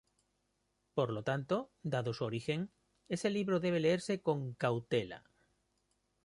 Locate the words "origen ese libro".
2.25-3.59